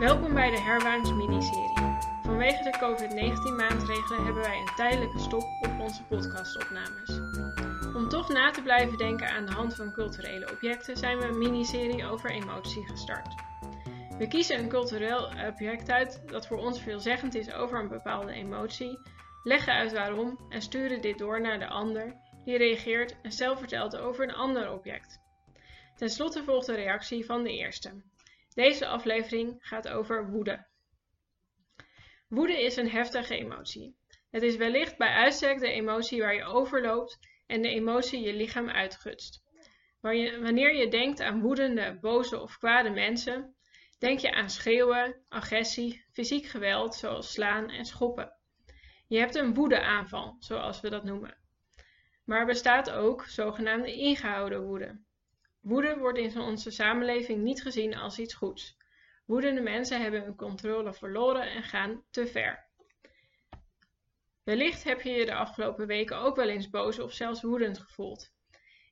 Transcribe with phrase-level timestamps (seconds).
[0.00, 1.98] Welkom bij de Herwaans miniserie.
[2.22, 7.10] Vanwege de COVID-19 maatregelen hebben wij een tijdelijke stop op onze podcastopnames.
[7.94, 11.38] Om toch na te blijven denken aan de hand van culturele objecten zijn we een
[11.38, 13.34] miniserie over emotie gestart.
[14.18, 18.98] We kiezen een cultureel object uit dat voor ons veelzeggend is over een bepaalde emotie,
[19.42, 23.96] leggen uit waarom en sturen dit door naar de ander, die reageert en zelf vertelt
[23.96, 25.20] over een ander object.
[25.96, 27.90] Ten slotte volgt de reactie van de eerste.
[28.54, 30.66] Deze aflevering gaat over woede.
[32.28, 33.96] Woede is een heftige emotie.
[34.30, 38.68] Het is wellicht bij uitstek de emotie waar je overloopt en de emotie je lichaam
[38.68, 39.42] uitgutst.
[40.00, 43.54] Wanneer je denkt aan woedende, boze of kwade mensen,
[43.98, 48.32] denk je aan schreeuwen, agressie, fysiek geweld zoals slaan en schoppen.
[49.06, 51.38] Je hebt een woedeaanval, zoals we dat noemen.
[52.24, 55.00] Maar er bestaat ook zogenaamde ingehouden woede.
[55.60, 58.76] Woede wordt in onze samenleving niet gezien als iets goeds.
[59.26, 62.68] Woedende mensen hebben hun controle verloren en gaan te ver.
[64.44, 68.32] Wellicht heb je je de afgelopen weken ook wel eens boos of zelfs woedend gevoeld.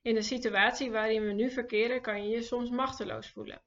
[0.01, 3.61] In de situatie waarin we nu verkeren kan je je soms machteloos voelen.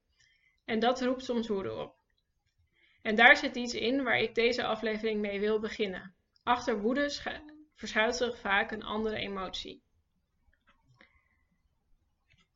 [0.64, 1.94] En dat roept soms woede op.
[3.02, 6.14] En daar zit iets in waar ik deze aflevering mee wil beginnen.
[6.42, 7.10] Achter woede
[7.74, 9.81] verschuilt zich vaak een andere emotie.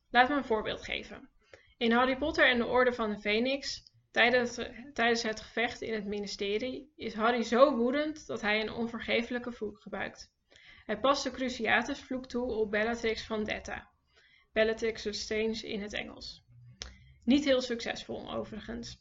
[0.09, 1.29] Laat me een voorbeeld geven.
[1.77, 6.91] In Harry Potter en de Orde van de Phoenix, tijdens, het gevecht in het ministerie,
[6.95, 10.31] is Harry zo woedend dat hij een onvergeeflijke vloek gebruikt.
[10.85, 13.89] Hij past de Cruciatus vloek toe op Bellatrix Vendetta.
[14.53, 16.43] Bellatrix Strange in het Engels.
[17.23, 18.99] Niet heel succesvol overigens.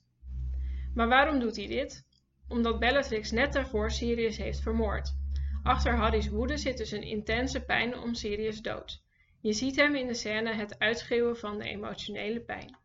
[0.95, 2.07] Maar waarom doet hij dit?
[2.49, 5.15] Omdat Bellatrix net daarvoor Sirius heeft vermoord.
[5.63, 9.05] Achter Harry's woede zit dus een intense pijn om Sirius dood.
[9.47, 12.79] Je ziet hem in de scène het uitschreeuwen van de emotionele pijn.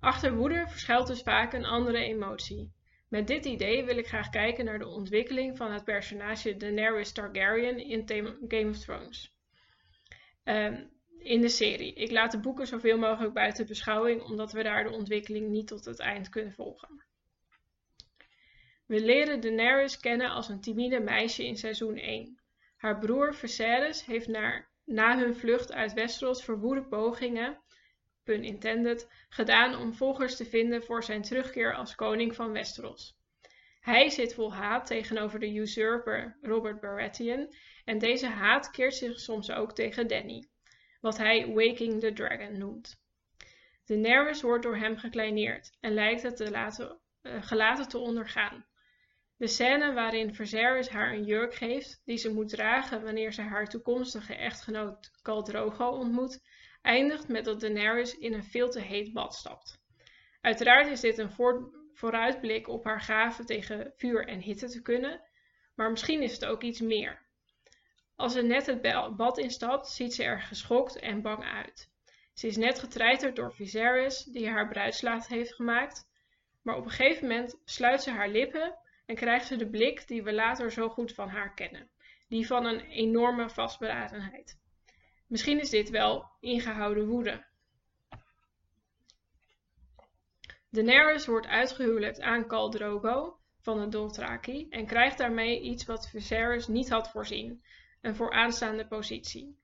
[0.00, 2.72] Achter woede verschuilt dus vaak een andere emotie.
[3.08, 7.78] Met dit idee wil ik graag kijken naar de ontwikkeling van het personage Daenerys Targaryen
[7.78, 8.08] in
[8.48, 9.34] Game of Thrones.
[10.44, 11.94] Um, in de serie.
[11.94, 15.84] Ik laat de boeken zoveel mogelijk buiten beschouwing, omdat we daar de ontwikkeling niet tot
[15.84, 17.04] het eind kunnen volgen.
[18.86, 22.41] We leren Daenerys kennen als een timide meisje in seizoen 1.
[22.82, 24.28] Haar broer Viserys heeft
[24.84, 27.62] na hun vlucht uit Westeros verwoede pogingen,
[28.24, 33.16] pun intended, gedaan om volgers te vinden voor zijn terugkeer als koning van Westeros.
[33.80, 37.54] Hij zit vol haat tegenover de usurper Robert Baratheon
[37.84, 40.48] en deze haat keert zich soms ook tegen Dany,
[41.00, 43.00] wat hij Waking the Dragon noemt.
[43.84, 48.66] Daenerys wordt door hem gekleineerd en lijkt het te laten, uh, gelaten te ondergaan.
[49.42, 53.68] De scène waarin Viserys haar een jurk geeft die ze moet dragen wanneer ze haar
[53.68, 56.42] toekomstige echtgenoot Khal Drogo ontmoet,
[56.82, 59.80] eindigt met dat Daenerys in een veel te heet bad stapt.
[60.40, 61.32] Uiteraard is dit een
[61.92, 65.20] vooruitblik op haar gave tegen vuur en hitte te kunnen,
[65.74, 67.26] maar misschien is het ook iets meer.
[68.16, 68.80] Als ze net het
[69.16, 71.90] bad instapt, ziet ze er geschokt en bang uit.
[72.34, 76.08] Ze is net getreiterd door Viserys, die haar bruidslaat heeft gemaakt,
[76.62, 78.80] maar op een gegeven moment sluit ze haar lippen
[79.12, 81.90] en krijgt ze de blik die we later zo goed van haar kennen,
[82.28, 84.58] die van een enorme vastberadenheid.
[85.26, 87.44] Misschien is dit wel ingehouden woede.
[90.70, 96.66] Daenerys wordt uitgehuwelijkd aan Khal Drogo van de Dothraki en krijgt daarmee iets wat Viserys
[96.66, 97.64] niet had voorzien,
[98.00, 99.58] een vooraanstaande positie.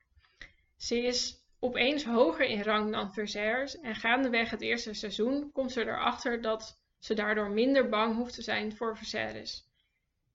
[0.76, 5.81] Ze is opeens hoger in rang dan Viserys en gaandeweg het eerste seizoen komt ze
[5.81, 9.66] erachter dat ze daardoor minder bang hoeft te zijn voor Viserys.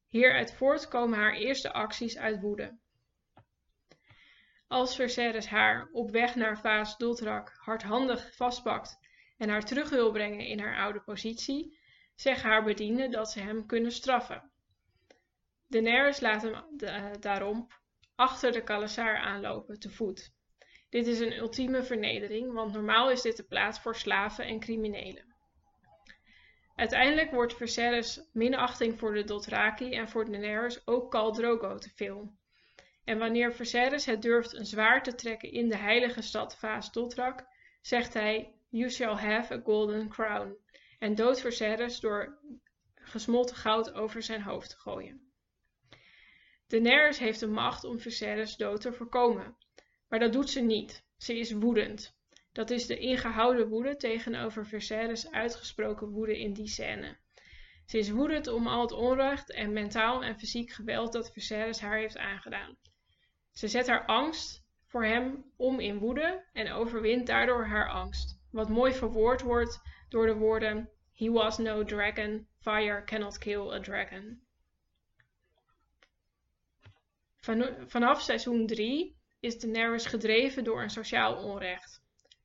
[0.08, 2.78] Hieruit voort komen haar eerste acties uit woede.
[4.68, 9.00] Als Viserys haar op weg naar Vaas Dothrak hardhandig vastpakt
[9.38, 11.80] en haar terug wil brengen in haar oude positie,
[12.16, 14.52] zeggen haar bedienden dat ze hem kunnen straffen.
[15.68, 16.64] Daenerys laat hem
[17.20, 17.68] daarom
[18.16, 20.32] achter de Kalasaar aanlopen, te voet.
[20.90, 25.33] Dit is een ultieme vernedering, want normaal is dit de plaats voor slaven en criminelen.
[26.76, 32.38] Uiteindelijk wordt Viserys minachting voor de Dothraki en voor Daenerys ook Khal Drogo te veel.
[33.04, 37.46] En wanneer Viserys het durft een zwaard te trekken in de heilige stad Vaas Dotrak,
[37.82, 40.58] zegt hij, You shall have a golden crown,
[41.00, 42.40] en doodt Viserys door
[42.96, 45.32] gesmolten goud over zijn hoofd te gooien.
[46.68, 49.58] Daenerys heeft de macht om Viserys dood te voorkomen,
[50.08, 51.06] maar dat doet ze niet.
[51.18, 52.16] Ze is woedend.
[52.54, 57.18] Dat is de ingehouden woede tegenover Viserys uitgesproken woede in die scène.
[57.86, 61.98] Ze is woedend om al het onrecht en mentaal en fysiek geweld dat Viserys haar
[61.98, 62.78] heeft aangedaan.
[63.52, 68.42] Ze zet haar angst voor hem om in woede en overwint daardoor haar angst.
[68.52, 73.80] wat mooi verwoord wordt door de woorden He was no dragon, fire cannot kill a
[73.80, 74.42] dragon.
[77.88, 82.03] vanaf seizoen 3 is Daenerys gedreven door een sociaal onrecht.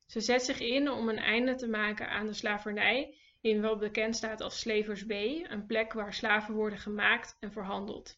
[0.09, 4.15] Ze zet zich in om een einde te maken aan de slavernij in wat bekend
[4.15, 8.17] staat als Slavers Bay, een plek waar slaven worden gemaakt en verhandeld.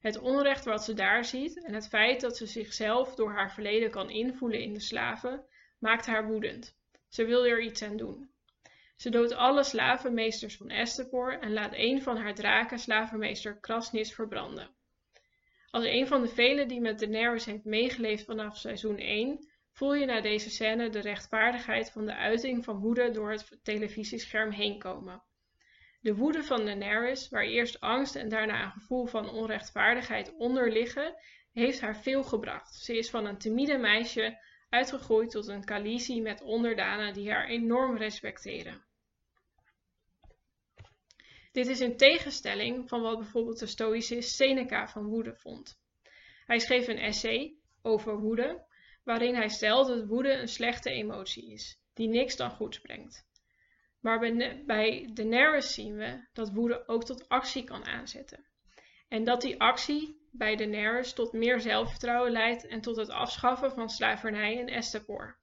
[0.00, 3.90] Het onrecht wat ze daar ziet en het feit dat ze zichzelf door haar verleden
[3.90, 5.44] kan invoelen in de slaven,
[5.78, 6.76] maakt haar woedend.
[7.08, 8.30] Ze wil er iets aan doen.
[8.96, 14.74] Ze doodt alle slavenmeesters van Estepor en laat een van haar draken, slavenmeester Krasnis, verbranden.
[15.70, 20.06] Als een van de velen die met Daenerys heeft meegeleefd vanaf seizoen 1, voel je
[20.06, 25.22] na deze scène de rechtvaardigheid van de uiting van woede door het televisiescherm heen komen.
[26.00, 31.14] De woede van Daenerys, waar eerst angst en daarna een gevoel van onrechtvaardigheid onder liggen,
[31.52, 32.74] heeft haar veel gebracht.
[32.74, 34.38] Ze is van een timide meisje
[34.68, 38.84] uitgegroeid tot een Khaleesi met onderdanen die haar enorm respecteren.
[41.52, 45.80] Dit is in tegenstelling van wat bijvoorbeeld de stoïcist Seneca van woede vond.
[46.46, 48.64] Hij schreef een essay over woede,
[49.04, 53.26] waarin hij stelt dat woede een slechte emotie is, die niks dan goeds brengt.
[54.00, 54.18] Maar
[54.66, 58.46] bij Daenerys zien we dat woede ook tot actie kan aanzetten.
[59.08, 63.88] En dat die actie bij Daenerys tot meer zelfvertrouwen leidt en tot het afschaffen van
[63.88, 65.38] slavernij in Estepor.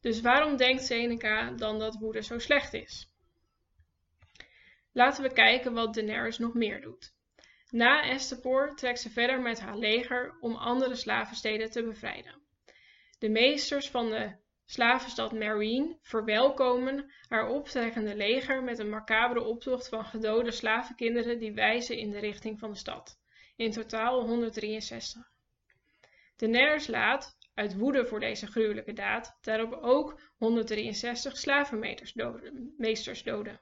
[0.00, 3.12] Dus waarom denkt Seneca dan dat woede zo slecht is?
[4.92, 7.16] Laten we kijken wat Daenerys nog meer doet.
[7.70, 12.34] Na Estepor trekt ze verder met haar leger om andere slavensteden te bevrijden.
[13.18, 20.04] De meesters van de slavenstad Meereen verwelkomen haar optrekkende leger met een macabere optocht van
[20.04, 23.18] gedode slavenkinderen die wijzen in de richting van de stad.
[23.56, 25.22] In totaal 163.
[26.36, 33.60] Daenerys laat, uit woede voor deze gruwelijke daad, daarop ook 163 slavenmeesters doden.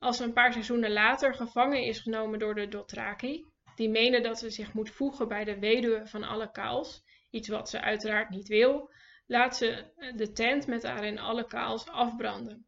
[0.00, 3.44] Als ze een paar seizoenen later gevangen is genomen door de Dothraki,
[3.74, 7.68] die menen dat ze zich moet voegen bij de weduwe van alle kaals, iets wat
[7.68, 8.90] ze uiteraard niet wil,
[9.26, 9.84] laat ze
[10.16, 12.66] de tent met daarin alle kaals afbranden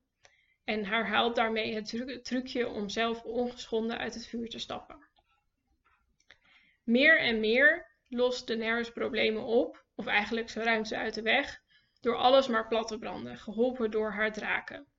[0.64, 5.08] en herhaalt daarmee het trucje om zelf ongeschonden uit het vuur te stappen.
[6.84, 11.60] Meer en meer lost Daenerys problemen op, of eigenlijk ze ruimt ze uit de weg,
[12.00, 14.91] door alles maar plat te branden, geholpen door haar draken.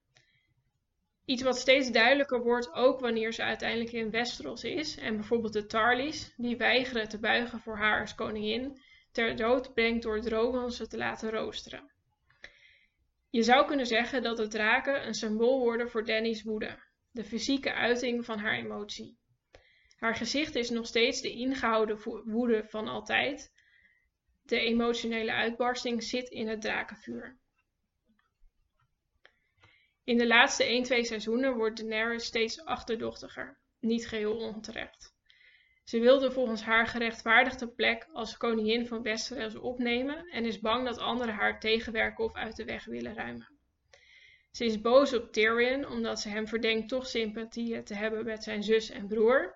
[1.25, 5.65] Iets wat steeds duidelijker wordt ook wanneer ze uiteindelijk in Westeros is en bijvoorbeeld de
[5.65, 8.81] Tarlys, die weigeren te buigen voor haar als koningin,
[9.11, 11.91] ter dood brengt door drogen ze te laten roosteren.
[13.29, 16.79] Je zou kunnen zeggen dat de draken een symbool worden voor Danny's woede,
[17.11, 19.17] de fysieke uiting van haar emotie.
[19.95, 23.51] Haar gezicht is nog steeds de ingehouden woede van altijd.
[24.41, 27.37] De emotionele uitbarsting zit in het drakenvuur.
[30.03, 35.13] In de laatste 1-2 seizoenen wordt Daenerys steeds achterdochtiger, niet geheel onterecht.
[35.83, 40.97] Ze wilde volgens haar gerechtvaardigde plek als koningin van Westeros opnemen en is bang dat
[40.97, 43.47] anderen haar tegenwerken of uit de weg willen ruimen.
[44.51, 48.63] Ze is boos op Tyrion omdat ze hem verdenkt toch sympathie te hebben met zijn
[48.63, 49.55] zus en broer.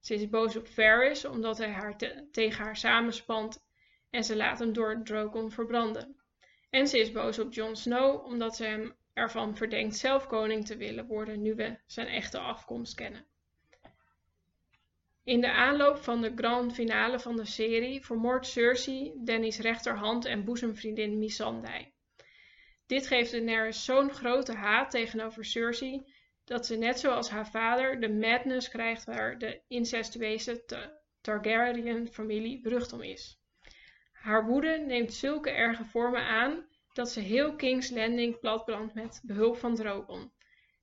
[0.00, 1.96] Ze is boos op Varys omdat hij haar
[2.30, 3.64] tegen haar samenspant
[4.10, 6.16] en ze laat hem door Drogon verbranden.
[6.70, 10.76] En ze is boos op Jon Snow omdat ze hem ervan verdenkt zelf koning te
[10.76, 13.26] willen worden nu we zijn echte afkomst kennen.
[15.24, 20.44] In de aanloop van de grand finale van de serie vermoordt Cersei Danny's rechterhand en
[20.44, 21.92] boezemvriendin Missandei.
[22.86, 26.12] Dit geeft Daenerys zo'n grote haat tegenover Cersei
[26.44, 30.64] dat ze net zoals haar vader de madness krijgt waar de incestueuze
[31.20, 33.40] Targaryen-familie berucht om is.
[34.12, 36.67] Haar woede neemt zulke erge vormen aan
[36.98, 40.32] dat ze heel King's Landing platbrandt met behulp van Drogon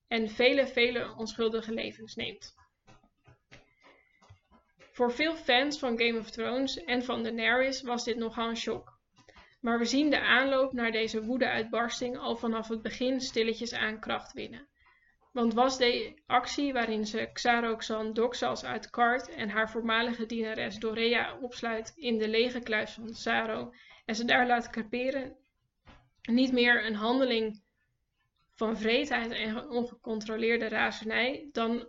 [0.07, 2.55] en vele, vele onschuldige levens neemt.
[4.91, 8.99] Voor veel fans van Game of Thrones en van Daenerys was dit nogal een shock.
[9.61, 14.33] Maar we zien de aanloop naar deze woedeuitbarsting al vanaf het begin stilletjes aan kracht
[14.33, 14.67] winnen.
[15.31, 21.37] Want was de actie waarin ze Xaroxan Doxas uit Kart en haar voormalige dienares Dorea
[21.37, 23.73] opsluit in de lege kluis van Saro
[24.05, 25.43] en ze daar laat creperen
[26.25, 27.63] niet meer een handeling
[28.53, 31.87] van vreedheid en ongecontroleerde razernij dan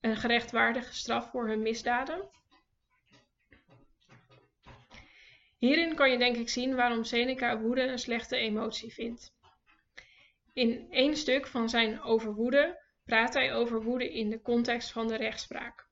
[0.00, 2.28] een gerechtvaardige straf voor hun misdaden?
[5.58, 9.34] Hierin kan je denk ik zien waarom Seneca woede een slechte emotie vindt.
[10.52, 15.08] In één stuk van zijn Over woede praat hij over woede in de context van
[15.08, 15.86] de rechtspraak.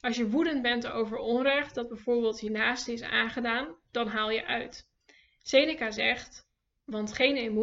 [0.00, 4.46] Als je woedend bent over onrecht dat bijvoorbeeld je naaste is aangedaan, dan haal je
[4.46, 4.88] uit.
[5.46, 6.48] Seneca zegt:
[6.84, 7.54] want geen,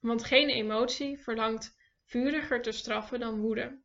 [0.00, 3.78] want geen emotie verlangt vuriger te straffen dan woede.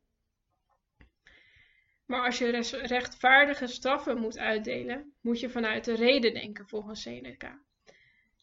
[2.06, 2.50] Maar als je
[2.82, 7.60] rechtvaardige straffen moet uitdelen, moet je vanuit de reden denken volgens Seneca.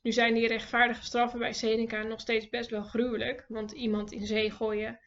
[0.01, 4.25] Nu zijn die rechtvaardige straffen bij Seneca nog steeds best wel gruwelijk, want iemand in
[4.25, 4.99] zee gooien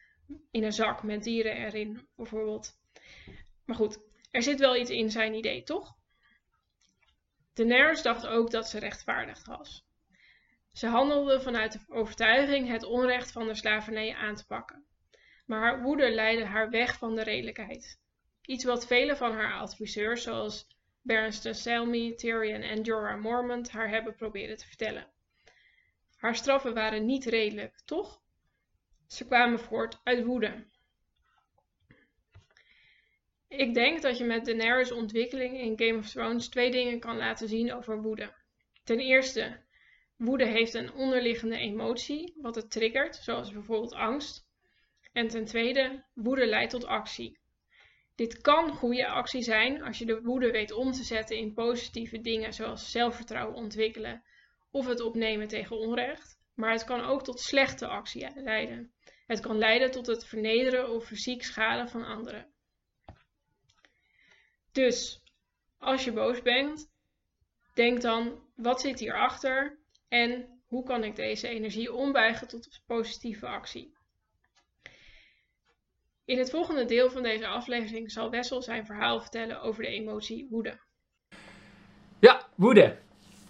[0.51, 2.77] in een zak met dieren erin bijvoorbeeld.
[3.65, 3.99] Maar goed,
[4.31, 5.96] er zit wel iets in zijn idee, toch?
[7.57, 9.85] Daenerys dacht ook dat ze rechtvaardig was.
[10.71, 14.85] Ze handelde vanuit de overtuiging het onrecht van de slavernij aan te pakken.
[15.45, 17.99] Maar haar woede leidde haar weg van de redelijkheid.
[18.41, 20.67] Iets wat vele van haar adviseurs, zoals
[21.01, 25.07] Berenstain Selmy, Tyrion en Jorah Mormont, haar hebben proberen te vertellen.
[26.15, 28.21] Haar straffen waren niet redelijk, toch?
[29.07, 30.65] Ze kwamen voort uit woede.
[33.47, 37.47] Ik denk dat je met Daenerys' ontwikkeling in Game of Thrones twee dingen kan laten
[37.47, 38.33] zien over woede.
[38.83, 39.59] Ten eerste,
[40.17, 44.45] woede heeft een onderliggende emotie, wat het triggert, zoals bijvoorbeeld angst.
[45.13, 47.39] En ten tweede, woede leidt tot actie.
[48.15, 52.21] Dit kan goede actie zijn als je de woede weet om te zetten in positieve
[52.21, 54.23] dingen zoals zelfvertrouwen ontwikkelen
[54.71, 58.91] of het opnemen tegen onrecht, maar het kan ook tot slechte actie leiden.
[59.27, 62.55] Het kan leiden tot het vernederen of fysiek schaden van anderen.
[64.77, 65.21] Dus
[65.77, 66.89] als je boos bent,
[67.73, 73.95] denk dan: wat zit hierachter en hoe kan ik deze energie ombuigen tot positieve actie?
[76.25, 80.47] In het volgende deel van deze aflevering zal Wessel zijn verhaal vertellen over de emotie
[80.49, 80.79] woede.
[82.19, 82.97] Ja, woede.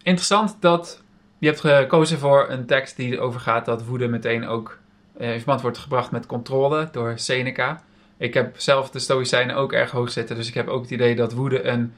[0.04, 1.04] Interessant dat
[1.38, 4.80] je hebt gekozen voor een tekst die erover gaat dat woede meteen ook
[5.18, 7.86] eh, in verband wordt gebracht met controle door Seneca.
[8.18, 11.16] Ik heb zelf de Stoïcijnen ook erg hoog zitten, dus ik heb ook het idee
[11.16, 11.94] dat woede een,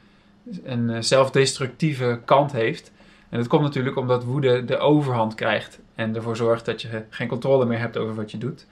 [0.63, 2.91] een eh, zelfdestructieve kant heeft.
[3.29, 7.27] En dat komt natuurlijk omdat woede de overhand krijgt en ervoor zorgt dat je geen
[7.27, 8.65] controle meer hebt over wat je doet.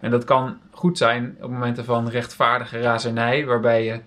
[0.00, 4.00] En dat kan goed zijn op momenten van rechtvaardige razernij, waarbij je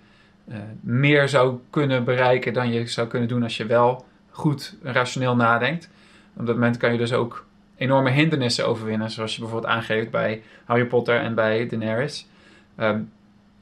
[0.47, 5.35] uh, meer zou kunnen bereiken dan je zou kunnen doen als je wel goed rationeel
[5.35, 5.89] nadenkt.
[6.37, 7.45] Op dat moment kan je dus ook
[7.75, 12.27] enorme hindernissen overwinnen, zoals je bijvoorbeeld aangeeft bij Harry Potter en bij Daenerys.
[12.77, 13.11] Um,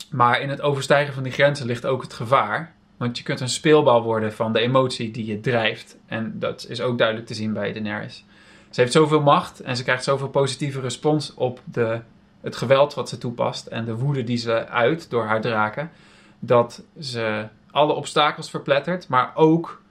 [0.10, 2.74] maar in het overstijgen van die grenzen ligt ook het gevaar.
[2.98, 5.98] Want je kunt een speelbal worden van de emotie die je drijft.
[6.06, 8.26] En dat is ook duidelijk te zien bij Daenerys.
[8.70, 12.02] Ze heeft zoveel macht en ze krijgt zoveel positieve respons op de
[12.42, 15.92] het geweld wat ze toepast en de woede die ze uit door haar draken,
[16.40, 19.82] dat ze alle obstakels verplettert, maar ook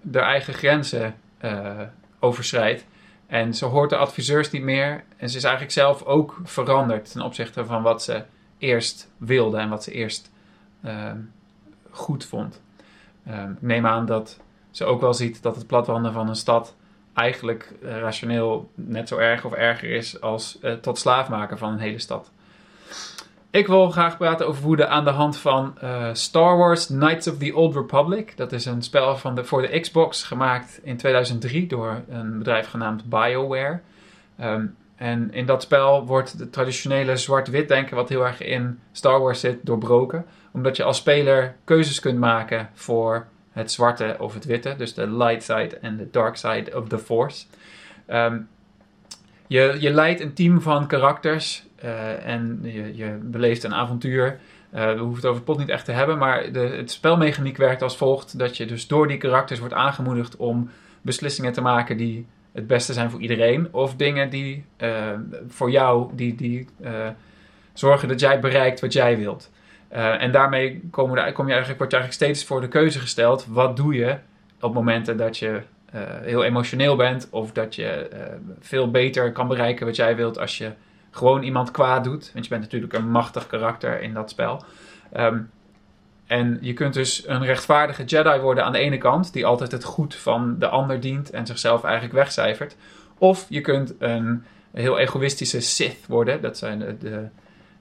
[0.00, 1.14] de eigen grenzen
[1.44, 1.80] uh,
[2.18, 2.86] overschrijdt.
[3.26, 7.22] En ze hoort de adviseurs niet meer en ze is eigenlijk zelf ook veranderd ten
[7.22, 8.22] opzichte van wat ze
[8.58, 10.30] eerst wilde en wat ze eerst
[10.84, 11.10] uh,
[11.90, 12.62] goed vond.
[13.28, 16.74] Uh, ik neem aan dat ze ook wel ziet dat het platwanden van een stad
[17.14, 21.72] eigenlijk uh, rationeel net zo erg of erger is als uh, tot slaaf maken van
[21.72, 22.30] een hele stad.
[23.50, 27.38] Ik wil graag praten over woede aan de hand van uh, Star Wars Knights of
[27.38, 28.36] the Old Republic.
[28.36, 32.68] Dat is een spel van de, voor de Xbox gemaakt in 2003 door een bedrijf
[32.68, 33.80] genaamd BioWare.
[34.40, 39.20] Um, en in dat spel wordt de traditionele zwart-wit denken, wat heel erg in Star
[39.20, 40.26] Wars zit, doorbroken.
[40.52, 45.10] Omdat je als speler keuzes kunt maken voor het zwarte of het witte, dus de
[45.10, 47.46] light side en de dark side of the force.
[48.08, 48.48] Um,
[49.46, 54.38] je, je leidt een team van karakters uh, en je, je beleeft een avontuur.
[54.74, 57.56] Uh, we hoeven het over het pot niet echt te hebben, maar de, het spelmechaniek
[57.56, 60.70] werkt als volgt: dat je dus door die karakters wordt aangemoedigd om
[61.02, 62.26] beslissingen te maken die
[62.56, 64.90] het beste zijn voor iedereen, of dingen die uh,
[65.48, 66.68] voor jou die, die
[67.72, 69.50] zorgen dat jij bereikt wat jij wilt.
[69.92, 72.98] Uh, en daarmee kom je, kom je eigenlijk, word je eigenlijk steeds voor de keuze
[72.98, 74.16] gesteld: wat doe je
[74.60, 75.60] op momenten dat je
[76.22, 78.08] heel emotioneel bent, of dat je
[78.60, 80.72] veel beter kan bereiken wat jij wilt als je
[81.10, 82.30] gewoon iemand kwaad doet.
[82.32, 84.64] Want je bent natuurlijk een machtig karakter in dat spel.
[85.16, 85.50] Um,
[86.26, 89.84] en je kunt dus een rechtvaardige Jedi worden aan de ene kant, die altijd het
[89.84, 92.76] goed van de ander dient en zichzelf eigenlijk wegcijfert.
[93.18, 97.28] Of je kunt een heel egoïstische Sith worden, dat zijn de,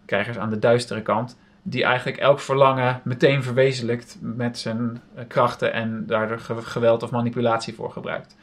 [0.06, 1.38] krijgers aan de duistere kant
[1.68, 7.74] die eigenlijk elk verlangen meteen verwezenlijkt met zijn eh, krachten en daar geweld of manipulatie
[7.74, 8.36] voor gebruikt.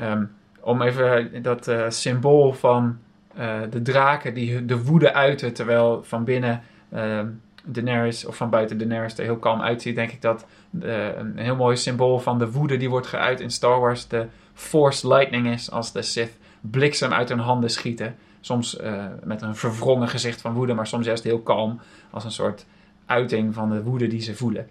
[0.00, 2.98] Um, om even dat uh, symbool van
[3.38, 6.62] uh, de draken die de woede uiten, terwijl van binnen
[6.94, 7.20] uh,
[7.64, 10.46] Daenerys of van buiten Daenerys er heel kalm uitziet, denk ik dat
[10.80, 15.08] een heel mooi symbool van de woede die wordt geuit in Star Wars de Force
[15.08, 18.16] Lightning is, als de Sith bliksem uit hun handen schieten.
[18.40, 21.80] Soms uh, met een verwrongen gezicht van woede, maar soms juist heel kalm.
[22.10, 22.66] Als een soort
[23.06, 24.68] uiting van de woede die ze voelen.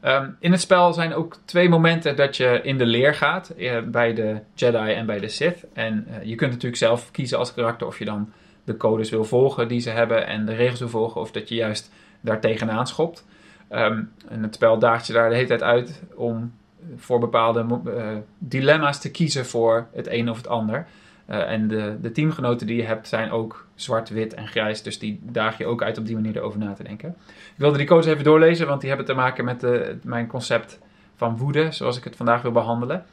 [0.00, 3.48] Ehm, in het spel zijn ook twee momenten dat je in de leer gaat.
[3.48, 5.64] eh, bij de Jedi en bij de Sith.
[5.72, 8.32] En eh, je kunt natuurlijk zelf kiezen als karakter of je dan
[8.64, 10.26] de codes wil volgen die ze hebben.
[10.26, 11.20] En de regels wil volgen.
[11.20, 11.90] Of dat je juist
[12.20, 13.26] daar tegenaan schopt.
[13.68, 16.52] Ehm, en het spel daagt je daar de hele tijd uit om
[16.96, 18.06] voor bepaalde eh,
[18.38, 20.86] dilemma's te kiezen voor het een of het ander.
[21.26, 24.82] Eh, en de, de teamgenoten die je hebt zijn ook zwart, wit en grijs.
[24.82, 27.08] Dus die daag je ook uit op die manier erover na te denken.
[27.28, 30.78] Ik wilde die codes even doorlezen, want die hebben te maken met de, mijn concept
[31.16, 33.04] van woede, zoals ik het vandaag wil behandelen.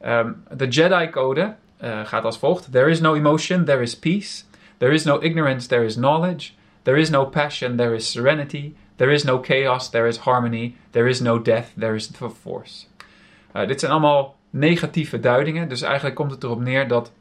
[0.00, 4.42] Ehm, de Jedi-code eh, gaat als volgt: There is no emotion, there is peace.
[4.78, 6.54] There is no ignorance, there is knowledge.
[6.82, 8.74] There is no passion, there is serenity.
[8.96, 10.74] There is no chaos, there is harmony.
[10.90, 12.86] There is no death, there is the force.
[13.56, 17.12] Uh, dit zijn allemaal negatieve duidingen, dus eigenlijk komt het erop neer dat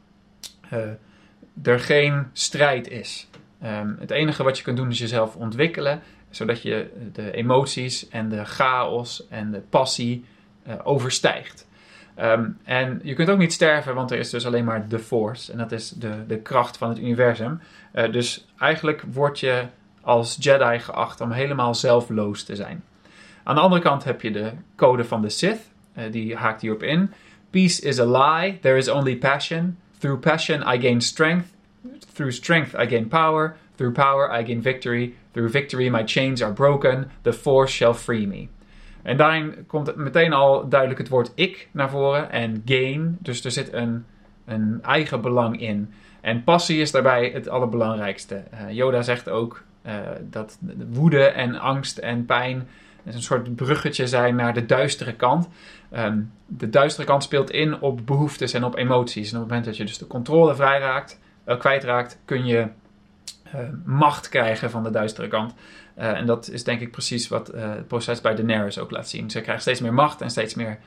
[0.74, 0.80] uh,
[1.64, 3.28] er geen strijd is.
[3.64, 8.30] Um, het enige wat je kunt doen is jezelf ontwikkelen, zodat je de emoties en
[8.30, 10.26] de chaos en de passie
[10.84, 11.68] overstijgt.
[12.22, 15.52] Um, en je kunt ook niet sterven, want er is dus alleen maar de force.
[15.52, 17.60] En dat is de, de kracht van het universum.
[17.96, 19.66] Uh, dus eigenlijk word je
[20.02, 22.84] als Jedi geacht om helemaal zelfloos te zijn.
[23.44, 25.60] Aan de andere kant heb je de code van de Sith.
[25.98, 27.12] Uh, die haakt hierop in.
[27.50, 28.60] Peace is a lie.
[28.60, 29.78] There is only passion.
[29.98, 31.48] Through passion I gain strength.
[32.14, 33.56] Through strength I gain power.
[33.76, 35.16] Through power I gain victory.
[35.32, 37.12] Through victory my chains are broken.
[37.24, 38.50] The force shall free me.
[39.04, 43.18] En daarin komt meteen al duidelijk het woord ik naar voren en gain.
[43.20, 44.06] Dus er zit een,
[44.46, 45.94] een eigen belang in.
[46.22, 48.44] En passie is daarbij het allerbelangrijkste.
[48.54, 52.68] Uh, Yoda zegt ook uh, dat de woede en angst en pijn
[53.06, 55.50] een soort bruggetje zijn naar de duistere kant.
[55.98, 59.32] Um, de duistere kant speelt in op behoeftes en op emoties.
[59.32, 62.68] En op het moment dat je dus de controle vrij raakt, uh, kwijtraakt, kun je
[63.86, 65.54] macht krijgen van de duistere kant.
[65.98, 69.30] Uh, en dat is denk ik precies wat het proces bij Daenerys ook laat zien.
[69.30, 70.80] Ze krijgt steeds meer macht en steeds meer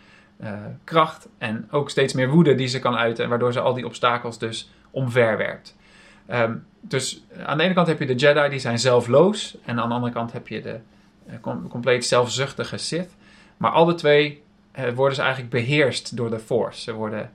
[0.84, 1.28] kracht.
[1.38, 3.28] En ook steeds meer woede die ze kan uiten.
[3.28, 5.76] Waardoor ze al die obstakels dus omverwerpt.
[6.30, 9.56] Um, dus aan de ene kant heb je de Jedi, die zijn zelfloos.
[9.64, 10.80] En aan de andere kant heb je de
[11.40, 13.16] com compleet zelfzuchtige Sith.
[13.56, 14.42] Maar alle twee
[14.94, 16.80] worden ze eigenlijk beheerst door de Force.
[16.80, 17.30] Ze worden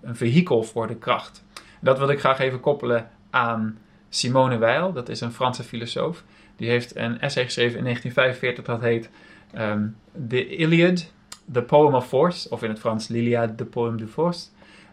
[0.00, 1.44] een vehikel voor de kracht.
[1.80, 4.92] Dat wil ik graag even koppelen aan Simone Weil.
[4.92, 6.24] Dat is een Franse filosoof.
[6.56, 9.10] Die heeft een essay geschreven in 1945 dat heet
[9.58, 9.96] um,
[10.28, 11.12] The Iliad,
[11.52, 12.50] The Poem of Force.
[12.50, 14.46] Of in het Frans l'Iliade, The Poem du Force.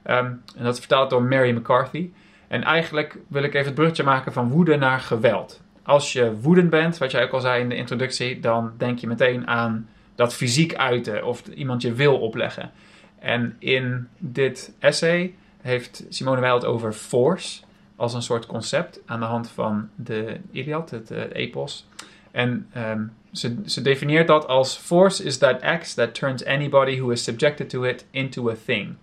[0.07, 2.09] Um, en dat is vertaald door Mary McCarthy.
[2.47, 5.61] En eigenlijk wil ik even het bruggetje maken van woede naar geweld.
[5.83, 9.07] Als je woedend bent, wat jij ook al zei in de introductie, dan denk je
[9.07, 12.71] meteen aan dat fysiek uiten of iemand je wil opleggen.
[13.19, 17.61] En in dit essay heeft Simone Weil het over force
[17.95, 21.87] als een soort concept aan de hand van de Iliad, het uh, epos.
[22.31, 27.09] En um, ze, ze definieert dat als force is that act that turns anybody who
[27.09, 28.95] is subjected to it into a thing.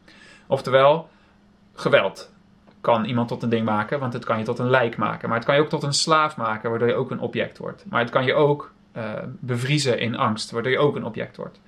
[0.46, 1.08] Oftewel,
[1.74, 2.32] geweld
[2.80, 5.28] kan iemand tot een ding maken, want het kan je tot een lijk maken.
[5.28, 7.84] Maar het kan je ook tot een slaaf maken, waardoor je ook een object wordt.
[7.88, 11.60] Maar het kan je ook uh, bevriezen in angst, waardoor je ook een object wordt.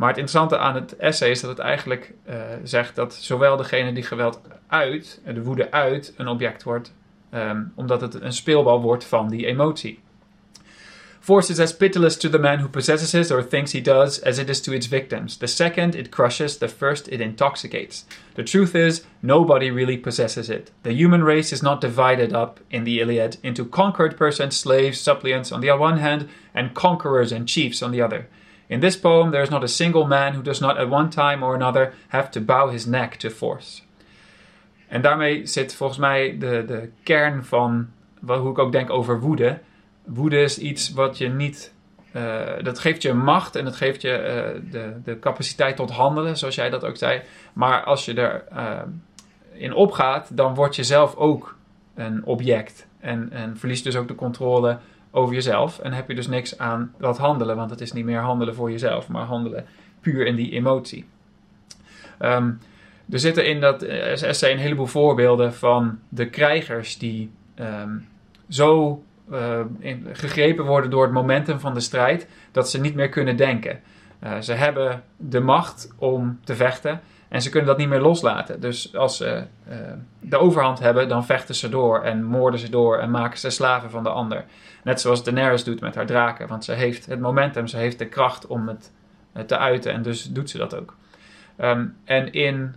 [0.00, 3.92] Maar het interessante aan het essay is dat het eigenlijk uh, zegt dat zowel degene
[3.92, 6.94] die geweld uit, de woede uit, een object wordt,
[7.34, 10.00] um, omdat het een speelbal wordt van die emotie.
[11.18, 14.38] Force is as pitiless to the man who possesses it or thinks he does as
[14.38, 15.36] it is to its victims.
[15.36, 18.06] The second it crushes, the first it intoxicates.
[18.34, 20.70] The truth is, nobody really possesses it.
[20.82, 25.52] The human race is not divided up in the Iliad into conquered persons, slaves, suppliants
[25.52, 28.26] on the one hand, and conquerors and chiefs on the other.
[28.70, 31.42] In this poem, there is not a single man who does not at one time
[31.42, 33.82] or another have to bow his neck to force.
[34.88, 37.88] En daarmee zit volgens mij de, de kern van
[38.26, 39.58] hoe ik ook denk over woede.
[40.04, 41.74] Woede is iets wat je niet.
[42.16, 46.36] Uh, dat geeft je macht en dat geeft je uh, de, de capaciteit tot handelen,
[46.36, 47.22] zoals jij dat ook zei.
[47.52, 48.80] Maar als je er uh,
[49.52, 51.56] in opgaat, dan word je zelf ook
[51.94, 52.86] een object.
[53.00, 54.78] En, en verliest dus ook de controle
[55.10, 55.78] over jezelf.
[55.78, 58.70] En heb je dus niks aan dat handelen, want het is niet meer handelen voor
[58.70, 59.66] jezelf, maar handelen
[60.00, 61.04] puur in die emotie.
[62.22, 62.58] Um,
[63.10, 68.06] er zitten in dat essay een heleboel voorbeelden van de krijgers die um,
[68.48, 73.08] zo uh, in, gegrepen worden door het momentum van de strijd, dat ze niet meer
[73.08, 73.80] kunnen denken.
[74.24, 78.60] Uh, ze hebben de macht om te vechten en ze kunnen dat niet meer loslaten.
[78.60, 79.76] Dus als ze uh,
[80.20, 83.90] de overhand hebben, dan vechten ze door en moorden ze door en maken ze slaven
[83.90, 84.44] van de ander.
[84.84, 88.08] Net zoals Daenerys doet met haar draken, want ze heeft het momentum, ze heeft de
[88.08, 88.92] kracht om het
[89.46, 90.96] te uiten en dus doet ze dat ook.
[91.58, 92.74] Um, en in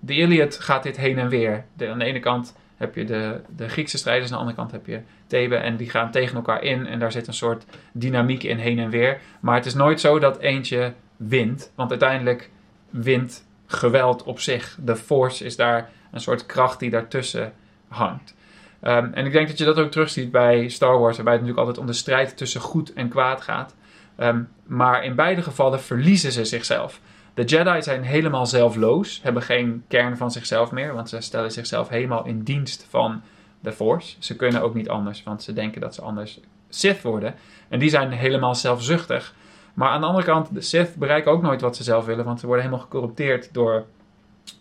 [0.00, 1.64] de Iliad gaat dit heen en weer.
[1.74, 4.72] De, aan de ene kant heb je de, de Griekse strijders, aan de andere kant
[4.72, 5.62] heb je Theben.
[5.62, 8.90] En die gaan tegen elkaar in en daar zit een soort dynamiek in heen en
[8.90, 9.20] weer.
[9.40, 12.50] Maar het is nooit zo dat eentje wint, want uiteindelijk
[12.92, 14.78] wint geweld op zich.
[14.80, 17.52] De force is daar een soort kracht die daartussen
[17.88, 18.34] hangt.
[18.80, 21.58] Ehm, en ik denk dat je dat ook terugziet bij Star Wars, waarbij het natuurlijk
[21.58, 23.74] altijd om de strijd tussen goed en kwaad gaat.
[24.16, 27.00] Ehm, maar in beide gevallen verliezen ze zichzelf.
[27.34, 31.88] De Jedi zijn helemaal zelfloos, hebben geen kern van zichzelf meer, want ze stellen zichzelf
[31.88, 33.22] helemaal in dienst van
[33.60, 34.16] de Force.
[34.18, 37.34] Ze kunnen ook niet anders, want ze denken dat ze anders Sith worden.
[37.68, 39.34] En die zijn helemaal zelfzuchtig.
[39.74, 42.40] Maar aan de andere kant, de Sith bereiken ook nooit wat ze zelf willen, want
[42.40, 43.84] ze worden helemaal gecorrupteerd door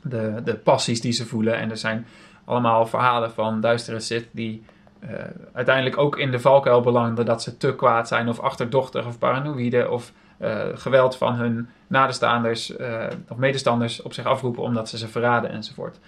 [0.02, 1.58] de, de passies die ze voelen.
[1.58, 2.08] En er zijn
[2.46, 4.64] allemaal verhalen van duistere Sith die
[5.04, 5.10] uh,
[5.54, 9.90] uiteindelijk ook in de valkuil belanden dat ze te kwaad zijn of achterdochtig of paranoïde
[9.90, 15.08] of uh, geweld van hun nadestaanders uh, of medestanders op zich afroepen omdat ze ze
[15.08, 16.00] verraden enzovoort.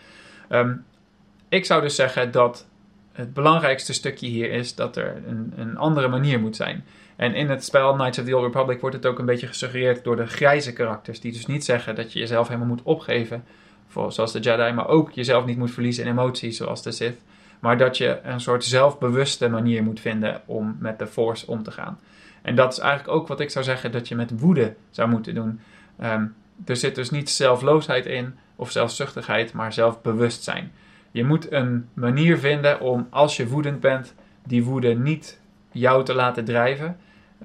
[0.49, 0.85] Um,
[1.49, 2.67] ik zou dus zeggen dat
[3.11, 6.85] het belangrijkste stukje hier is dat er een, een andere manier moet zijn.
[7.15, 10.03] En in het spel Knights of the Old Republic wordt het ook een beetje gesuggereerd
[10.03, 13.43] door de grijze karakters, die dus niet zeggen dat je jezelf helemaal moet opgeven,
[14.07, 17.21] zoals de Jedi, maar ook jezelf niet moet verliezen in emoties, zoals de Sith.
[17.59, 21.71] Maar dat je een soort zelfbewuste manier moet vinden om met de Force om te
[21.71, 21.99] gaan.
[22.41, 25.35] En dat is eigenlijk ook wat ik zou zeggen dat je met woede zou moeten
[25.35, 25.59] doen.
[26.03, 30.71] Um, er zit dus niet zelfloosheid in of zelfzuchtigheid, maar zelfbewustzijn.
[31.11, 34.13] Je moet een manier vinden om als je woedend bent,
[34.45, 35.39] die woede niet
[35.73, 36.97] jou te laten drijven.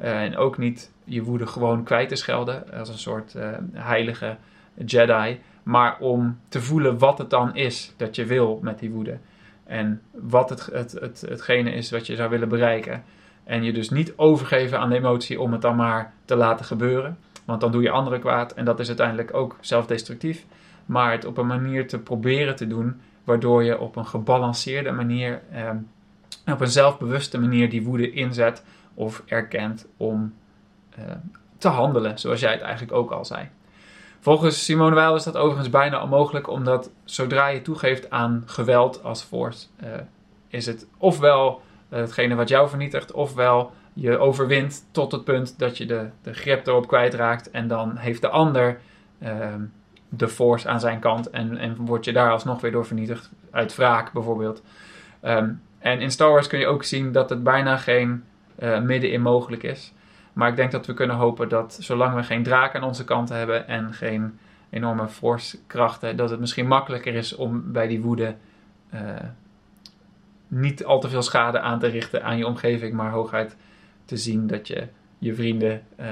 [0.02, 4.36] Uh, en ook niet je woede gewoon kwijt te schelden als een soort uh, heilige
[4.84, 5.40] Jedi.
[5.62, 9.18] Maar om te voelen wat het dan is dat je wil met die woede.
[9.64, 13.02] En wat het, het, het, hetgene is wat je zou willen bereiken.
[13.44, 17.18] En je dus niet overgeven aan de emotie om het dan maar te laten gebeuren.
[17.44, 20.46] Want dan doe je anderen kwaad en dat is uiteindelijk ook zelfdestructief.
[20.86, 25.42] Maar het op een manier te proberen te doen waardoor je op een gebalanceerde manier,
[25.50, 25.70] eh,
[26.52, 30.34] op een zelfbewuste manier die woede inzet of erkent om
[30.90, 31.04] eh,
[31.58, 33.48] te handelen, zoals jij het eigenlijk ook al zei.
[34.20, 39.22] Volgens Simone Weil is dat overigens bijna onmogelijk, omdat zodra je toegeeft aan geweld als
[39.22, 39.88] force, uh,
[40.48, 45.78] is het ofwel uh, hetgene wat jou vernietigt, ofwel je overwint tot het punt dat
[45.78, 48.80] je de, de grip erop kwijtraakt en dan heeft de ander
[49.22, 49.54] uh,
[50.08, 53.76] de force aan zijn kant en, en word je daar alsnog weer door vernietigd, uit
[53.76, 54.62] wraak bijvoorbeeld.
[55.22, 58.24] Um, en in Star Wars kun je ook zien dat het bijna geen
[58.58, 59.92] uh, middenin mogelijk is.
[60.32, 63.28] Maar ik denk dat we kunnen hopen dat zolang we geen draak aan onze kant
[63.28, 64.38] hebben en geen
[64.70, 68.34] enorme force krachten, dat het misschien makkelijker is om bij die woede
[68.94, 69.00] uh,
[70.48, 73.56] niet al te veel schade aan te richten aan je omgeving, maar hooguit
[74.04, 74.86] te zien dat je
[75.18, 76.06] je vrienden uh,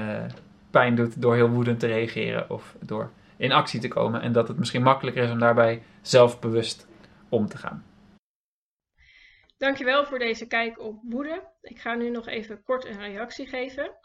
[0.71, 4.21] pijn doet door heel woedend te reageren of door in actie te komen.
[4.21, 6.87] En dat het misschien makkelijker is om daarbij zelfbewust
[7.29, 7.83] om te gaan.
[9.57, 11.43] Dankjewel voor deze kijk op woede.
[11.61, 13.97] Ik ga nu nog even kort een reactie geven.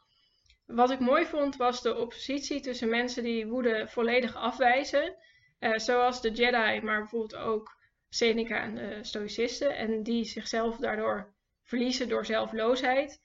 [0.67, 5.17] Wat ik mooi vond was de oppositie tussen mensen die woede volledig afwijzen,
[5.61, 7.77] uh, zoals de Jedi, maar bijvoorbeeld ook
[8.09, 11.35] Seneca en de Stoïcisten, en die zichzelf daardoor
[11.65, 13.21] verliezen door zelfloosheid.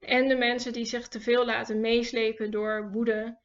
[0.00, 3.38] En de mensen die zich te veel laten meeslepen door woede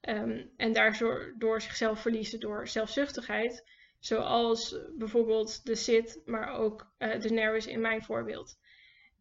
[0.00, 3.64] um, en daardoor door zichzelf verliezen door zelfzuchtigheid,
[4.02, 8.58] zoals bijvoorbeeld de Sith, maar ook uh, Daenerys in mijn voorbeeld.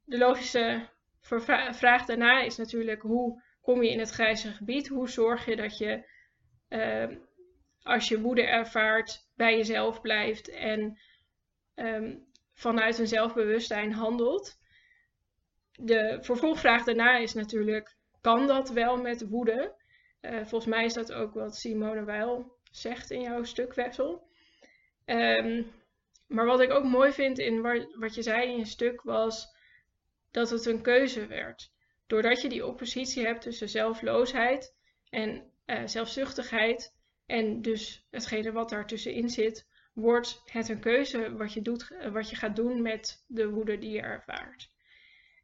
[0.06, 0.90] De logische
[1.72, 4.88] vraag daarna is natuurlijk hoe kom je in het grijze gebied?
[4.88, 6.10] Hoe zorg je dat je
[6.70, 7.18] uh,
[7.84, 10.98] als je woede ervaart bij jezelf blijft en
[11.76, 14.60] um, vanuit een zelfbewustzijn handelt?
[15.72, 19.76] De vervolgvraag daarna is natuurlijk, kan dat wel met woede?
[20.22, 24.30] Uh, volgens mij is dat ook wat Simone Weil zegt in jouw stuk, Wessel.
[25.06, 25.72] Um,
[26.28, 27.62] maar wat ik ook mooi vind in
[27.96, 29.56] wat je zei in je stuk was
[30.32, 31.72] dat het een keuze werd.
[32.08, 34.76] Doordat je die oppositie hebt tussen zelfloosheid
[35.10, 36.94] en uh, zelfzuchtigheid
[37.26, 42.36] en dus hetgene wat daartussenin zit, wordt het een keuze wat je, doet, wat je
[42.36, 44.70] gaat doen met de woede die je ervaart.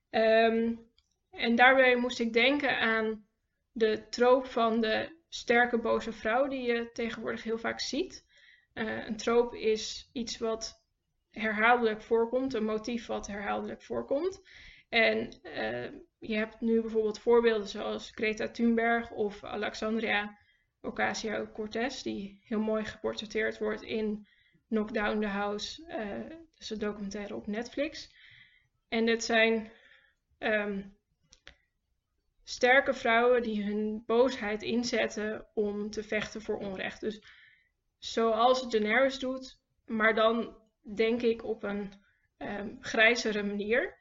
[0.10, 0.86] Um,
[1.32, 3.28] en daarbij moest ik denken aan
[3.72, 8.26] de troop van de sterke boze vrouw die je tegenwoordig heel vaak ziet.
[8.78, 10.82] Uh, een troop is iets wat
[11.32, 14.42] herhaaldelijk voorkomt, een motief wat herhaaldelijk voorkomt.
[14.90, 20.38] En uh, je hebt nu bijvoorbeeld voorbeelden zoals Greta Thunberg of Alexandria
[20.82, 24.28] Ocasio-Cortez, die heel mooi geportretteerd wordt in
[24.68, 28.14] Knockdown the House, uh, dus een documentaire op Netflix.
[28.88, 29.72] En dit zijn
[30.40, 30.98] um,
[32.44, 37.00] sterke vrouwen die hun boosheid inzetten om te vechten voor onrecht.
[37.00, 37.22] Dus
[37.98, 40.58] zoals Daenerys doet, maar dan
[40.96, 41.94] denk ik op een
[42.38, 43.98] um, grijzere manier.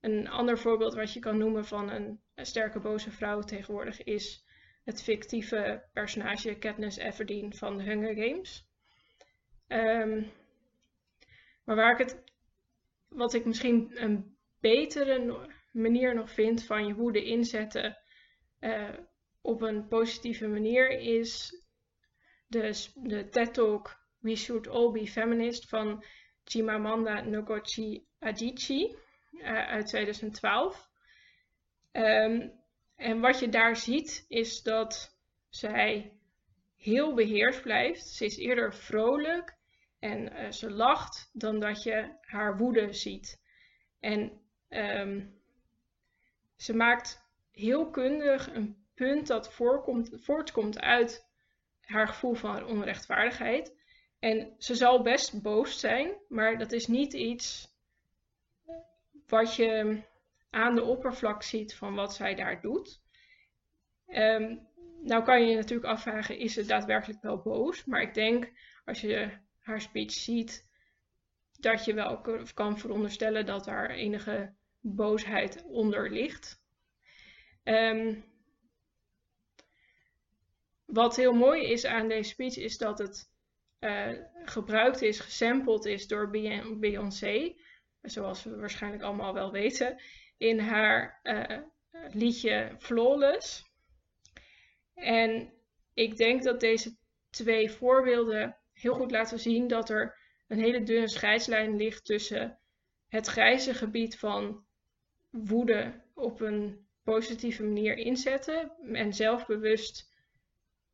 [0.00, 4.44] Een ander voorbeeld wat je kan noemen van een, sterke boze vrouw tegenwoordig is
[4.84, 8.68] het fictieve personage Katniss Everdeen van de Hunger Games.
[9.68, 10.32] Um,
[11.64, 12.22] maar waar ik het,
[13.08, 17.98] wat ik misschien een betere manier nog vind van je woede inzetten
[18.60, 18.88] uh,
[19.40, 21.59] op een positieve manier is
[22.50, 26.04] de, de TED Talk We Should All Be Feminist van
[26.44, 28.96] Chimamanda Ngozi Adichie
[29.32, 30.88] uh, uit 2012.
[31.92, 32.52] Um,
[32.96, 35.16] en wat je daar ziet is dat
[35.48, 36.12] zij
[36.76, 38.06] heel beheerst blijft.
[38.06, 39.56] Ze is eerder vrolijk
[39.98, 43.40] en uh, ze lacht dan dat je haar woede ziet.
[44.00, 45.40] En um,
[46.56, 49.52] ze maakt heel kundig een punt dat
[50.10, 51.29] voortkomt uit
[51.90, 53.78] haar gevoel van onrechtvaardigheid.
[54.18, 57.68] En ze zal best boos zijn, maar dat is niet iets
[59.26, 60.02] wat je
[60.50, 63.02] aan de oppervlak ziet van wat zij daar doet.
[64.06, 64.68] Um,
[65.02, 67.84] nou kan je je natuurlijk afvragen, is ze daadwerkelijk wel boos?
[67.84, 68.52] Maar ik denk,
[68.84, 70.68] als je haar speech ziet,
[71.58, 72.20] dat je wel
[72.54, 76.62] kan veronderstellen dat daar enige boosheid onder ligt.
[77.64, 78.24] Um,
[80.92, 83.30] wat heel mooi is aan deze speech is dat het
[83.80, 84.08] uh,
[84.44, 86.30] gebruikt is, gesampled is door
[86.78, 87.54] Beyoncé,
[88.02, 90.00] zoals we waarschijnlijk allemaal wel weten,
[90.36, 91.58] in haar uh,
[92.12, 93.64] liedje Flawless.
[94.94, 95.52] En
[95.94, 96.96] ik denk dat deze
[97.30, 102.58] twee voorbeelden heel goed laten zien dat er een hele dunne scheidslijn ligt tussen
[103.08, 104.64] het grijze gebied van
[105.30, 110.09] woede op een positieve manier inzetten en zelfbewust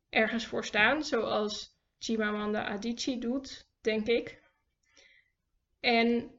[0.09, 4.41] ergens voor staan, zoals Chimamanda Adichie doet, denk ik.
[5.79, 6.31] En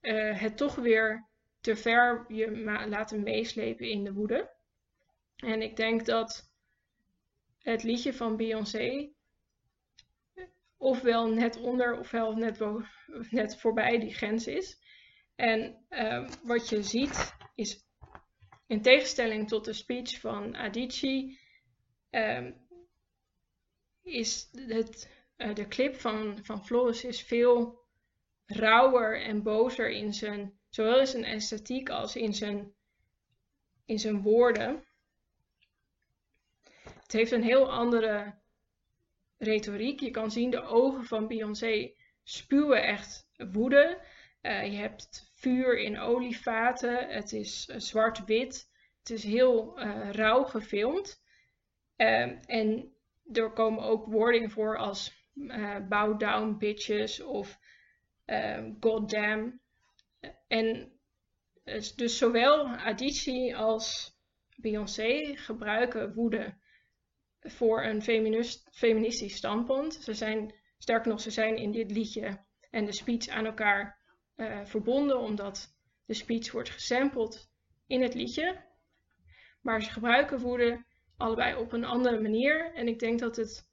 [0.00, 1.28] uh, het toch weer
[1.60, 2.56] te ver je
[2.88, 4.50] laten meeslepen in de woede.
[5.36, 6.50] En ik denk dat
[7.58, 9.12] het liedje van Beyoncé
[10.76, 12.58] ofwel net onder ofwel net,
[13.30, 14.78] net voorbij die grens is.
[15.36, 17.84] En uh, wat je ziet is,
[18.66, 21.38] in tegenstelling tot de speech van Adichie,
[22.10, 22.50] uh,
[24.10, 27.78] is het, uh, de clip van, van Flores is veel
[28.46, 32.72] rauwer en bozer in zijn, zowel in zijn esthetiek als in zijn,
[33.84, 34.84] in zijn woorden.
[36.82, 38.34] Het heeft een heel andere
[39.38, 40.00] retoriek.
[40.00, 41.92] Je kan zien de ogen van Beyoncé
[42.22, 44.00] spuwen echt woede.
[44.42, 47.08] Uh, je hebt vuur in olievaten.
[47.08, 48.70] Het is uh, zwart-wit.
[48.98, 51.22] Het is heel uh, rauw gefilmd.
[51.96, 52.94] Ehm, en
[53.32, 55.18] er komen ook woorden voor als
[55.88, 57.58] bow down bitches of
[58.24, 59.60] ehm, goddamn.
[60.48, 60.92] En
[61.96, 64.16] dus zowel Adichie als
[64.56, 66.54] Beyoncé gebruiken woede
[67.40, 68.02] voor een
[68.72, 69.94] feministisch standpunt.
[69.94, 73.98] Ze zijn, sterker nog, ze zijn in dit liedje en de speech aan elkaar
[74.36, 77.50] uh, verbonden, omdat de speech wordt gesampled
[77.86, 78.68] in het liedje.
[79.60, 80.84] Maar ze gebruiken woede
[81.20, 82.74] allebei op een andere manier.
[82.74, 83.68] En ik denk dat het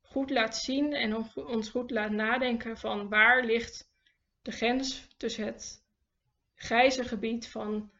[0.00, 3.90] goed laat zien en ons goed laat nadenken van waar ligt
[4.42, 5.82] de grens tussen het
[6.54, 7.90] grijze gebied van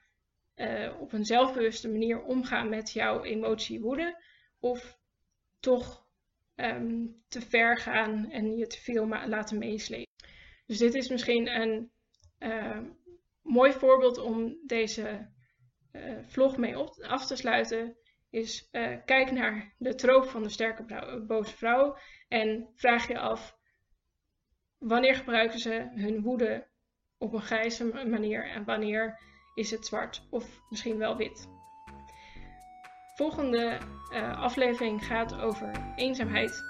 [0.57, 4.23] uh, op een zelfbewuste manier omgaan met jouw emotie woede
[4.59, 4.99] of
[5.61, 6.07] toch
[6.57, 10.13] um, te ver gaan en je te veel laten meeslepen.
[10.67, 11.91] Dus dit is misschien een
[12.39, 12.81] uh,
[13.43, 15.33] mooi voorbeeld om deze
[15.93, 17.97] uh, vlog mee op, af te sluiten.
[18.35, 21.97] Is uh, kijk naar de troop van de sterke boze vrouw
[22.29, 23.57] en vraag je af
[24.79, 26.67] wanneer gebruiken ze hun woede
[27.19, 29.21] op een grijze manier en wanneer
[29.55, 31.49] is het zwart of misschien wel wit.
[33.15, 33.79] Volgende
[34.13, 36.63] uh, aflevering gaat over eenzaamheid.